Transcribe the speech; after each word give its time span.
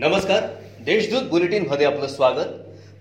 नमस्कार. 0.00 0.42
देशदूत 0.84 1.22
बुलेटिनमध्ये 1.30 1.86
आपलं 1.86 2.06
स्वागत. 2.06 2.50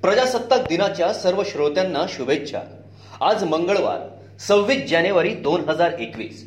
प्रजासत्ताक 0.02 0.68
दिनाच्या 0.68 1.12
सर्व 1.14 1.42
श्रोत्यांना 1.46 2.06
शुभेच्छा. 2.10 2.60
आज 3.22 3.44
मंगळवार 3.44 4.00
सव्वीस 4.48 4.90
जानेवारी 4.90 5.34
दोन 5.44 5.68
हजार 5.68 5.92
एकवीस. 6.00 6.44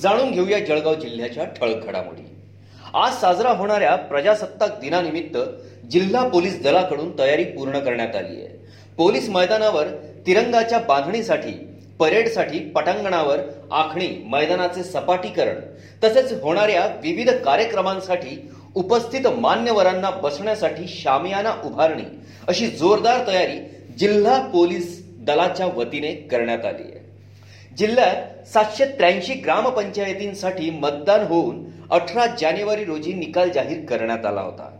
जाणून 0.00 0.30
घेऊया 0.30 0.58
जळगाव 0.58 0.94
जिल्ह्याच्या 0.94 1.44
ठळक 1.44 1.86
घडामोडी 1.86 2.22
आज 2.94 3.20
साजरा 3.20 3.50
होणाऱ्या 3.58 3.94
प्रजासत्ताक 3.96 4.78
दिनानिमित्त 4.80 5.38
जिल्हा 5.90 6.26
पोलीस 6.28 6.60
दलाकडून 6.62 7.18
तयारी 7.18 7.44
पूर्ण 7.44 7.78
करण्यात 7.78 8.16
आली 8.16 8.36
आहे. 8.36 8.48
पोलीस 8.96 9.28
मैदानावर 9.28 9.88
तिरंगाच्या 10.26 10.78
बांधणीसाठी 10.78 11.52
परेडसाठी 11.98 12.58
पटांगणावर 12.58 13.40
आखणी 13.70 14.08
मैदानाचे 14.26 14.82
सपाटीकरण 14.84 15.60
तसेच 16.04 16.32
होणाऱ्या 16.42 16.86
विविध 17.02 17.30
कार्यक्रमांसाठी 17.44 18.36
उपस्थित 18.76 19.26
मान्यवरांना 19.26 20.10
बसण्यासाठी 20.10 20.86
शामियाना 20.88 21.54
उभारणी 21.64 22.04
अशी 22.48 22.66
जोरदार 22.66 23.26
तयारी 23.26 23.58
जिल्हा 23.98 24.38
पोलीस 24.42 25.00
दलाच्या 25.26 25.66
वतीने 25.66 26.12
करण्यात 26.30 26.64
आली 26.64 26.82
आहे. 26.82 27.00
जिल्ह्यात 27.78 28.48
सातशे 28.48 28.84
त्र्याऐंशी 28.84 29.34
ग्रामपंचायतींसाठी 29.34 30.70
मतदान 30.70 31.26
होऊन 31.26 31.64
अठरा 31.90 32.26
जानेवारी 32.40 32.84
रोजी 32.84 33.12
निकाल 33.12 33.50
जाहीर 33.50 33.84
करण्यात 33.84 34.24
आला 34.26 34.40
होता. 34.40 34.70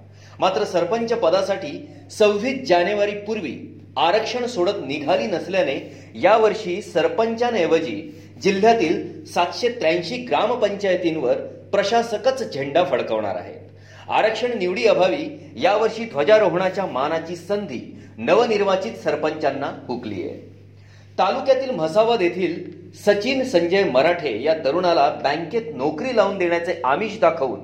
मात्र 0.41 0.64
सरपंच 0.64 1.12
पदासाठी 1.12 1.88
सव्वीस 2.11 2.69
जानेवारी 2.69 3.12
पूर्वी 3.27 3.56
आरक्षण 3.97 4.47
सोडत 4.47 4.84
निघाली 4.86 5.27
नसल्याने 5.27 5.77
यावर्षी 6.22 6.80
सरपंचांऐवजी 6.83 7.97
जिल्ह्यातील 8.42 9.24
सातशे 9.24 9.69
त्र्याऐंशी 9.69 10.17
ग्रामपंचायतींवर 10.17 11.36
प्रशासकच 11.72 12.52
झेंडा 12.55 12.84
फडकवणार 12.84 13.36
आहेत. 13.36 13.61
आरक्षण 14.11 14.58
निवडी 14.58 14.86
अभावी 14.86 15.27
यावर्षी 15.56 16.05
ध्वजारोहणाच्या 16.05 16.86
मानाची 16.86 17.36
संधी 17.36 17.81
नवनिर्वाचित 18.19 18.92
सरपंचांना 19.05 19.67
हुकली 19.89 20.22
आहे. 20.22 20.39
तालुक्यातील 21.19 21.70
म्हसावद 21.70 22.23
येथील 22.23 22.64
सचिन 23.06 23.45
संजय 23.45 23.84
मराठे 23.84 24.42
या 24.42 24.55
तरुणाला 24.55 25.08
बँकेत 25.25 25.62
नोकरी 25.75 26.17
लावून 26.17 26.39
देण्याचे 26.39 26.80
आमिष 26.84 27.19
दाखवून 27.20 27.61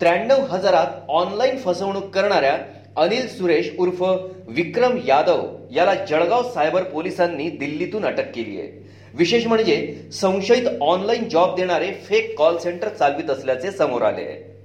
त्र्याण्णव 0.00 0.40
हजारात 0.40 0.86
ऑनलाईन 1.08 1.58
फसवणूक 1.58 2.10
करणाऱ्या 2.10 2.58
अनिल 2.96 3.28
सुरेश 3.28 3.70
उर्फ 3.78 4.02
विक्रम 4.48 4.98
यादव 5.06 5.46
याला 5.70 5.94
जळगाव 5.94 6.42
सायबर 6.42 6.82
पोलिसांनी 6.82 7.50
दिल्लीतून 7.50 8.04
अटक 8.04 8.32
केली 8.34 8.60
आहे. 8.60 8.88
विशेष 9.14 9.46
म्हणजे 9.46 9.94
संशयित 10.12 10.68
ऑनलाईन 10.80 11.28
जॉब 11.28 11.56
देणारे 11.56 11.92
फेक 11.92 12.38
कॉल 12.38 12.56
सेंटर 12.58 12.88
चालवित 12.88 13.30
असल्याचे 13.30 13.70
समोर 13.70 14.02
आले 14.02 14.22
आहे. 14.22 14.57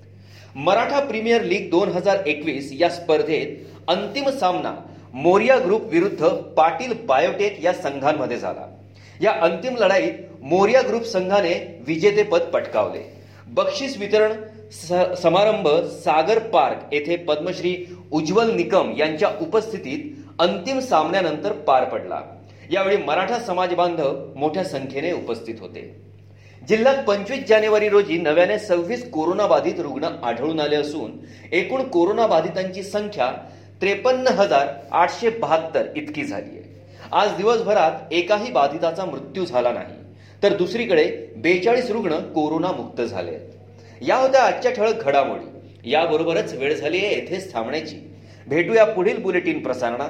मराठा 0.55 0.99
प्रीमियर 0.99 1.43
लीग 1.43 1.69
दोन 1.69 1.89
हजार 1.89 2.27
एकवीस 2.27 2.69
या 2.73 2.89
स्पर्धेत 2.89 3.89
अंतिम 3.89 4.29
सामना 4.29 4.73
मोरिया 5.13 5.57
ग्रुप 5.59 5.85
विरुद्ध 5.91 6.27
पाटील 6.57 6.93
बायोटेक 7.05 7.57
या 7.63 7.73
संघांमध्ये 7.73 8.37
झाला. 8.37 8.67
या 9.21 9.31
अंतिम 9.41 9.75
लढाईत 9.77 10.13
मोरिया 10.41 10.81
ग्रुप 10.81 11.03
संघाने 11.03 11.53
विजेतेपद 11.87 12.41
पटकावले. 12.53 13.01
बक्षीस 13.47 13.97
वितरण 13.97 14.33
समारंभ 15.15 15.67
सागर 16.03 16.39
पार्क 16.49 16.93
येथे 16.93 17.15
पद्मश्री 17.25 17.75
उज्ज्वल 18.11 18.53
निकम 18.55 18.93
यांच्या 18.97 19.29
उपस्थितीत 19.41 20.11
अंतिम 20.39 20.79
सामन्यानंतर 20.79 21.51
पार 21.67 21.85
पडला. 21.85 22.21
यावेळी 22.71 22.97
मराठा 22.97 23.39
समाज 23.39 23.73
बांधव 23.73 24.15
मोठ्या 24.35 24.63
संख्येने 24.63 25.11
उपस्थित 25.11 25.55
होते. 25.59 25.91
जिल्ह्यात 26.69 27.03
पंचवीस 27.07 27.47
जानेवारी 27.47 27.89
रोजी 27.89 28.17
नव्याने 28.17 28.59
सव्वीस 28.59 29.09
कोरोनाबाधित 29.09 29.79
रुग्ण 29.79 30.03
आढळून 30.03 30.59
आले 30.59 30.75
असून 30.75 31.11
एकूण 31.51 31.83
कोरोनाबाधितांची 31.83 32.83
संख्या 32.83 33.31
त्रेपन्न 33.81 34.27
हजार 34.27 34.67
आठशे 34.91 35.29
बहात्तर 35.29 35.85
इतकी 35.95 36.23
झाली 36.23 36.49
आहे. 36.49 36.81
आज 37.11 37.35
दिवसभरात 37.37 38.13
एकाही 38.13 38.51
बाधिताचा 38.51 39.05
मृत्यू 39.05 39.45
झाला 39.45 39.71
नाही. 39.71 39.95
तर 40.43 40.53
दुसरीकडे 40.53 41.33
बेचाळीस 41.37 41.91
रुग्ण 41.91 42.15
कोरोनामुक्त 42.15 43.01
झाले 43.01 43.31
आहेत. 43.31 43.49
या 44.01 44.15
होत्या 44.15 44.43
आजच्या 44.43 44.71
ठळक 44.71 45.03
घडामोडी. 45.03 45.91
याबरोबरच 45.91 46.53
वेळ 46.53 46.75
झाली 46.75 46.97
आहे 46.97 47.15
येथेच 47.15 47.53
थांबण्याची. 47.53 47.95
भेटूया 48.47 48.85
पुढील 48.85 49.17
बुलेटिन 49.17 49.63
प्रसारणात. 49.63 50.09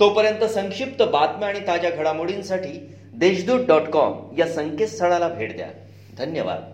तोपर्यंत 0.00 0.44
संक्षिप्त 0.44 1.02
बातम्या 1.02 1.48
आणि 1.48 1.60
ताज्या 1.66 1.90
घडामोडींसाठी 1.90 2.90
देशदूत 3.14 3.60
डॉट 3.66 3.82
कॉम 3.82 4.12
या 4.38 4.46
संकेतस्थळाला 4.46 5.28
भेट 5.28 5.56
द्या. 5.56 5.66
धन्यवाद 6.17 6.72